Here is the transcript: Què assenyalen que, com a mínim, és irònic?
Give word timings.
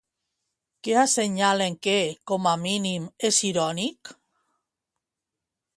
Què 0.87 0.95
assenyalen 1.01 1.75
que, 1.89 1.95
com 2.31 2.49
a 2.53 2.55
mínim, 2.63 3.07
és 3.31 3.39
irònic? 3.53 4.15